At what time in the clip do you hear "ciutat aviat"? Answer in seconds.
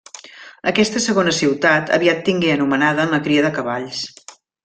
1.39-2.23